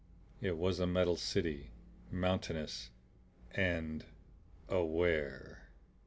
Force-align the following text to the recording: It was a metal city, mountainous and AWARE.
It 0.41 0.57
was 0.57 0.79
a 0.79 0.87
metal 0.87 1.15
city, 1.15 1.69
mountainous 2.09 2.89
and 3.51 4.03
AWARE. 4.67 5.69